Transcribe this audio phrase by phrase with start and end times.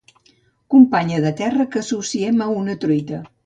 [0.75, 3.25] Companya de terra que associem a una truita.